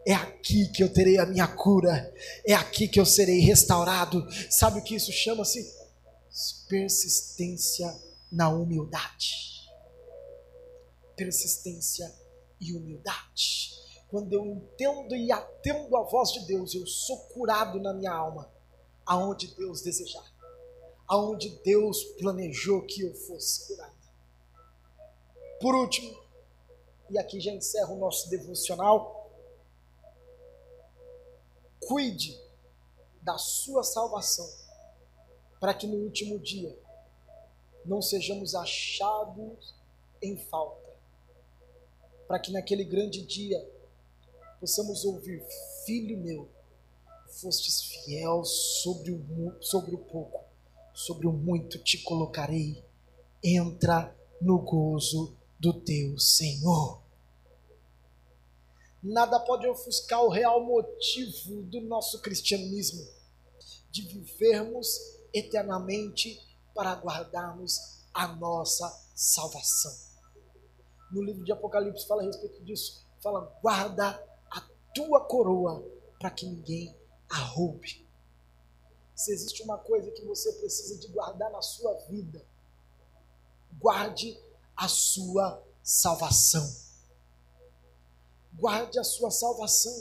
É 0.06 0.14
aqui 0.14 0.68
que 0.70 0.84
eu 0.84 0.92
terei 0.92 1.18
a 1.18 1.26
minha 1.26 1.48
cura. 1.48 2.14
É 2.46 2.54
aqui 2.54 2.88
que 2.88 3.00
eu 3.00 3.06
serei 3.06 3.40
restaurado. 3.40 4.26
Sabe 4.50 4.80
o 4.80 4.84
que 4.84 4.96
isso 4.96 5.12
chama-se? 5.12 5.74
Persistência 6.68 7.94
na 8.32 8.50
humildade. 8.50 9.64
Persistência 11.16 12.12
e 12.60 12.74
humildade 12.74 13.74
quando 14.14 14.32
eu 14.32 14.46
entendo 14.46 15.16
e 15.16 15.32
atendo 15.32 15.98
a 15.98 16.04
voz 16.04 16.32
de 16.34 16.46
Deus, 16.46 16.76
eu 16.76 16.86
sou 16.86 17.18
curado 17.30 17.80
na 17.80 17.96
minha 17.96 18.14
alma, 18.14 18.48
aonde 19.04 19.48
Deus 19.56 19.82
desejar, 19.82 20.24
aonde 21.08 21.50
Deus 21.64 22.04
planejou 22.20 22.84
que 22.84 23.02
eu 23.02 23.12
fosse 23.12 23.68
curado. 23.68 23.98
Por 25.60 25.74
último, 25.74 26.16
e 27.10 27.18
aqui 27.18 27.40
já 27.40 27.52
encerro 27.52 27.96
o 27.96 28.00
nosso 28.00 28.30
devocional, 28.30 29.23
cuide 31.88 32.40
da 33.22 33.38
sua 33.38 33.84
salvação, 33.84 34.50
para 35.60 35.74
que 35.74 35.88
no 35.88 35.98
último 35.98 36.40
dia 36.40 36.78
não 37.86 38.02
sejamos 38.02 38.56
achados 38.56 39.76
em 40.22 40.38
falta, 40.38 40.90
para 42.28 42.40
que 42.40 42.52
naquele 42.52 42.84
grande 42.84 43.22
dia 43.22 43.60
possamos 44.60 45.04
ouvir, 45.04 45.46
filho 45.86 46.18
meu, 46.18 46.50
fostes 47.28 47.82
fiel 47.82 48.46
sobre 48.46 49.12
o, 49.12 49.62
sobre 49.62 49.96
o 49.96 49.98
pouco, 49.98 50.44
sobre 50.94 51.28
o 51.28 51.34
muito 51.34 51.78
te 51.80 51.98
colocarei, 52.00 52.84
entra 53.44 54.16
no 54.40 54.60
gozo 54.60 55.36
do 55.60 55.74
teu 55.74 56.18
Senhor. 56.18 57.03
Nada 59.04 59.40
pode 59.40 59.68
ofuscar 59.68 60.24
o 60.24 60.30
real 60.30 60.64
motivo 60.64 61.64
do 61.64 61.82
nosso 61.82 62.22
cristianismo, 62.22 63.06
de 63.92 64.02
vivermos 64.04 64.88
eternamente 65.34 66.40
para 66.74 66.96
guardarmos 66.96 68.02
a 68.14 68.28
nossa 68.28 68.90
salvação. 69.14 69.92
No 71.12 71.22
livro 71.22 71.44
de 71.44 71.52
Apocalipse 71.52 72.08
fala 72.08 72.24
a 72.24 72.26
respeito 72.26 72.64
disso, 72.64 73.06
fala 73.22 73.42
guarda 73.62 74.20
tua 74.94 75.22
coroa 75.22 75.84
para 76.20 76.30
que 76.30 76.46
ninguém 76.46 76.96
a 77.30 77.40
roube. 77.40 78.08
Se 79.16 79.32
existe 79.32 79.64
uma 79.64 79.78
coisa 79.78 80.12
que 80.12 80.24
você 80.26 80.52
precisa 80.54 80.98
de 81.00 81.08
guardar 81.08 81.52
na 81.52 81.62
sua 81.62 81.94
vida, 82.10 82.46
guarde 83.80 84.40
a 84.76 84.88
sua 84.88 85.62
salvação. 85.82 86.83
Guarde 88.54 89.00
a 89.00 89.04
sua 89.04 89.32
salvação. 89.32 89.94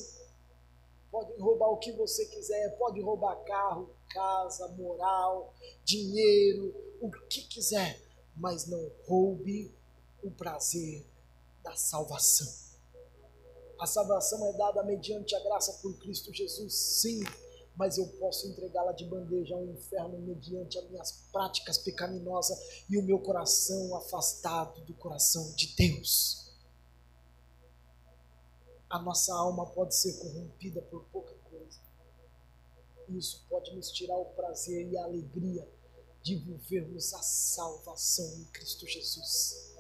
Podem 1.11 1.39
roubar 1.39 1.69
o 1.69 1.79
que 1.79 1.93
você 1.93 2.25
quiser, 2.27 2.77
pode 2.79 3.01
roubar 3.01 3.37
carro, 3.45 3.91
casa, 4.11 4.69
moral, 4.69 5.53
dinheiro, 5.85 6.75
o 7.01 7.11
que 7.29 7.43
quiser, 7.43 8.01
mas 8.37 8.67
não 8.67 8.91
roube 9.07 9.75
o 10.23 10.31
prazer 10.31 11.05
da 11.63 11.75
salvação. 11.75 12.49
A 13.79 13.87
salvação 13.87 14.47
é 14.47 14.53
dada 14.53 14.83
mediante 14.85 15.35
a 15.35 15.41
graça 15.41 15.73
por 15.83 15.93
Cristo 15.99 16.33
Jesus, 16.33 16.73
sim, 16.73 17.21
mas 17.77 17.99
eu 17.99 18.07
posso 18.21 18.47
entregá-la 18.47 18.93
de 18.93 19.05
bandeja 19.05 19.55
ao 19.55 19.65
inferno 19.65 20.19
mediante 20.19 20.79
as 20.79 20.89
minhas 20.89 21.13
práticas 21.33 21.79
pecaminosas 21.79 22.85
e 22.89 22.97
o 22.97 23.03
meu 23.03 23.19
coração 23.19 23.97
afastado 23.97 24.81
do 24.83 24.95
coração 24.95 25.53
de 25.57 25.75
Deus. 25.75 26.42
A 28.93 28.99
nossa 28.99 29.35
alma 29.35 29.65
pode 29.65 29.97
ser 29.97 30.13
corrompida 30.19 30.83
por 30.83 31.03
pouca 31.05 31.33
coisa. 31.51 31.81
Isso 33.09 33.43
pode 33.49 33.75
nos 33.75 33.91
tirar 33.91 34.19
o 34.19 34.27
prazer 34.27 34.87
e 34.87 34.99
a 34.99 35.05
alegria 35.05 35.67
de 36.23 36.37
vivermos 36.37 37.15
a 37.15 37.23
salvação 37.23 38.35
em 38.35 38.45
Cristo 38.53 38.87
Jesus. 38.87 39.73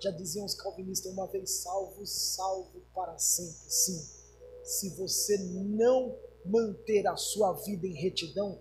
Já 0.00 0.10
diziam 0.10 0.46
os 0.46 0.54
calvinistas, 0.54 1.12
uma 1.12 1.26
vez 1.26 1.50
salvo, 1.50 2.06
salvo 2.06 2.80
para 2.94 3.18
sempre. 3.18 3.70
Sim, 3.70 4.08
se 4.64 4.88
você 4.96 5.36
não 5.36 6.18
manter 6.42 7.06
a 7.06 7.14
sua 7.14 7.52
vida 7.52 7.86
em 7.86 7.92
retidão, 7.92 8.58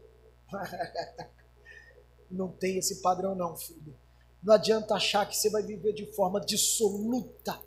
não 2.30 2.52
tem 2.52 2.80
esse 2.80 3.02
padrão 3.02 3.34
não, 3.34 3.56
filho. 3.56 3.98
Não 4.44 4.56
adianta 4.56 4.96
achar 4.96 5.26
que 5.26 5.38
você 5.38 5.50
vai 5.50 5.64
viver 5.64 5.94
de 5.94 6.06
forma 6.12 6.42
dissoluta, 6.42 7.64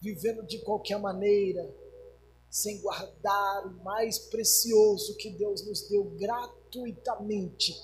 vivendo 0.00 0.46
de 0.46 0.58
qualquer 0.60 0.98
maneira, 0.98 1.68
sem 2.50 2.80
guardar 2.80 3.66
o 3.66 3.84
mais 3.84 4.18
precioso 4.18 5.16
que 5.16 5.30
Deus 5.30 5.66
nos 5.66 5.88
deu 5.88 6.04
gratuitamente, 6.04 7.76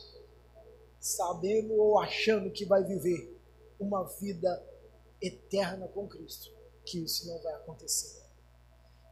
sabendo 0.98 1.74
ou 1.74 1.98
achando 1.98 2.50
que 2.50 2.64
vai 2.64 2.83
viver 2.83 3.38
uma 3.79 4.05
vida 4.05 4.64
eterna 5.20 5.87
com 5.88 6.09
Cristo, 6.09 6.50
que 6.85 7.05
isso 7.05 7.27
não 7.27 7.42
vai 7.42 7.55
acontecer. 7.55 8.22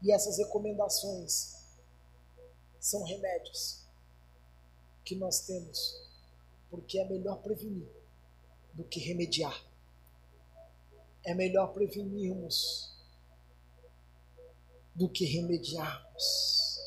E 0.02 0.12
essas 0.12 0.38
recomendações 0.38 1.56
são 2.80 3.04
remédios 3.04 3.86
que 5.04 5.14
nós 5.14 5.40
temos, 5.40 6.00
porque 6.70 6.98
é 6.98 7.08
melhor 7.08 7.42
prevenir 7.42 7.88
do 8.72 8.84
que 8.84 8.98
remediar. 8.98 9.64
É 11.24 11.34
melhor 11.34 11.72
prevenirmos 11.72 12.91
do 14.94 15.08
que 15.08 15.24
remediarmos. 15.24 16.78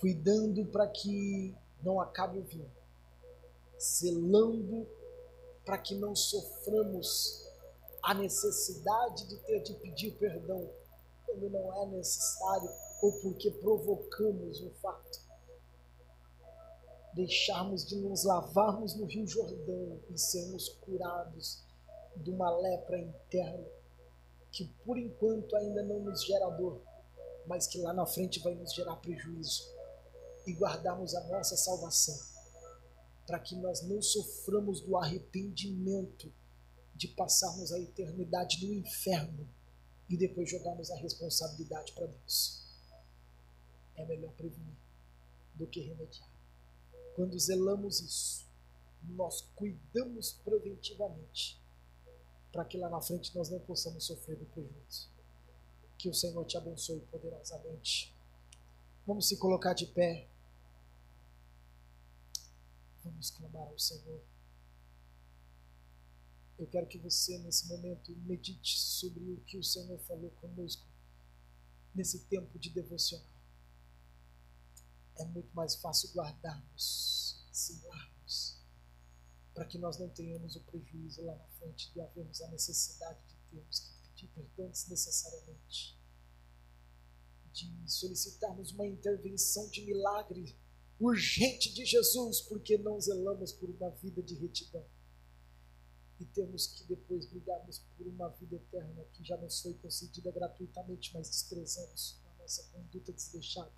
Cuidando 0.00 0.66
para 0.66 0.88
que 0.88 1.54
não 1.82 2.00
acabe 2.00 2.38
o 2.38 2.42
vinho, 2.42 2.70
zelando 3.80 4.86
para 5.64 5.78
que 5.78 5.94
não 5.94 6.14
soframos 6.14 7.48
a 8.02 8.14
necessidade 8.14 9.28
de 9.28 9.36
ter 9.38 9.62
de 9.62 9.74
pedir 9.74 10.12
perdão 10.18 10.68
quando 11.24 11.48
não 11.48 11.82
é 11.82 11.86
necessário 11.86 12.68
ou 13.00 13.12
porque 13.20 13.50
provocamos 13.50 14.60
um 14.60 14.70
fato. 14.82 15.20
deixarmos 17.14 17.84
de 17.86 17.96
nos 17.96 18.24
lavarmos 18.24 18.94
no 18.96 19.04
Rio 19.04 19.26
Jordão 19.26 20.00
e 20.10 20.18
sermos 20.18 20.68
curados 20.80 21.62
de 22.16 22.30
uma 22.30 22.50
lepra 22.58 22.98
interna 22.98 23.81
que 24.52 24.66
por 24.84 24.98
enquanto 24.98 25.56
ainda 25.56 25.82
não 25.82 26.00
nos 26.00 26.24
gera 26.24 26.48
dor, 26.50 26.82
mas 27.46 27.66
que 27.66 27.78
lá 27.78 27.92
na 27.92 28.04
frente 28.04 28.38
vai 28.40 28.54
nos 28.54 28.74
gerar 28.74 28.96
prejuízo 28.96 29.66
e 30.46 30.52
guardarmos 30.52 31.14
a 31.14 31.26
nossa 31.28 31.56
salvação, 31.56 32.18
para 33.26 33.38
que 33.38 33.56
nós 33.56 33.82
não 33.82 34.02
soframos 34.02 34.80
do 34.82 34.96
arrependimento 34.96 36.32
de 36.94 37.08
passarmos 37.08 37.72
a 37.72 37.80
eternidade 37.80 38.64
no 38.66 38.74
inferno 38.74 39.48
e 40.08 40.16
depois 40.16 40.50
jogarmos 40.50 40.90
a 40.90 40.96
responsabilidade 40.96 41.92
para 41.92 42.06
Deus. 42.06 42.62
É 43.96 44.04
melhor 44.04 44.32
prevenir 44.32 44.76
do 45.54 45.66
que 45.66 45.80
remediar. 45.80 46.28
Quando 47.16 47.38
zelamos 47.38 48.00
isso, 48.00 48.46
nós 49.02 49.40
cuidamos 49.54 50.32
preventivamente 50.44 51.61
para 52.52 52.64
que 52.66 52.76
lá 52.76 52.90
na 52.90 53.00
frente 53.00 53.34
nós 53.34 53.48
não 53.48 53.58
possamos 53.60 54.04
sofrer 54.04 54.36
do 54.36 54.44
prejuízo. 54.46 55.10
Que 55.98 56.08
o 56.08 56.14
Senhor 56.14 56.44
te 56.44 56.56
abençoe 56.56 57.00
poderosamente. 57.10 58.14
Vamos 59.06 59.26
se 59.26 59.38
colocar 59.38 59.72
de 59.72 59.86
pé. 59.86 60.28
Vamos 63.02 63.30
clamar 63.30 63.62
ao 63.62 63.78
Senhor. 63.78 64.22
Eu 66.58 66.66
quero 66.66 66.86
que 66.86 66.98
você, 66.98 67.38
nesse 67.38 67.66
momento, 67.66 68.14
medite 68.18 68.78
sobre 68.78 69.32
o 69.32 69.40
que 69.40 69.58
o 69.58 69.64
Senhor 69.64 69.98
falou 70.00 70.30
conosco 70.32 70.86
nesse 71.94 72.20
tempo 72.26 72.58
de 72.58 72.70
devocional. 72.70 73.26
É 75.16 75.24
muito 75.24 75.52
mais 75.54 75.74
fácil 75.74 76.10
guardarmos, 76.14 77.44
ensinarmos, 77.50 78.11
para 79.54 79.64
que 79.64 79.78
nós 79.78 79.98
não 79.98 80.08
tenhamos 80.08 80.56
o 80.56 80.60
prejuízo 80.60 81.24
lá 81.24 81.34
na 81.34 81.46
frente 81.58 81.92
de 81.92 82.00
havermos 82.00 82.40
a 82.42 82.48
necessidade 82.48 83.18
de 83.28 83.36
termos 83.50 83.80
que 83.80 84.08
pedir 84.08 84.28
perdão 84.28 84.68
desnecessariamente, 84.70 85.98
de 87.52 87.70
solicitarmos 87.86 88.72
uma 88.72 88.86
intervenção 88.86 89.68
de 89.68 89.82
milagre 89.82 90.56
urgente 90.98 91.72
de 91.74 91.84
Jesus, 91.84 92.40
porque 92.42 92.78
não 92.78 93.00
zelamos 93.00 93.52
por 93.52 93.68
uma 93.68 93.90
vida 93.90 94.22
de 94.22 94.34
retidão 94.34 94.84
e 96.22 96.24
temos 96.26 96.68
que 96.68 96.84
depois 96.84 97.26
brigarmos 97.26 97.80
por 97.96 98.06
uma 98.06 98.28
vida 98.28 98.54
eterna 98.54 99.04
que 99.12 99.24
já 99.24 99.36
nos 99.36 99.60
foi 99.60 99.74
concedida 99.74 100.30
gratuitamente, 100.30 101.12
mas 101.12 101.28
desprezamos 101.28 102.20
a 102.24 102.40
nossa 102.40 102.62
conduta 102.72 103.12
desleixada. 103.12 103.72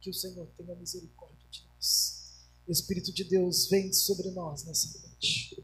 Que 0.00 0.10
o 0.10 0.14
Senhor 0.14 0.46
tenha 0.56 0.74
misericórdia 0.74 1.48
de 1.48 1.64
nós. 1.66 2.13
Espírito 2.68 3.12
de 3.12 3.24
Deus, 3.24 3.68
vem 3.68 3.92
sobre 3.92 4.30
nós 4.30 4.64
nessa 4.64 4.98
noite. 4.98 5.62